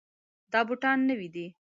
دا 0.51 0.59
بوټان 0.67 0.97
نوي 1.09 1.27
دي. 1.35 1.45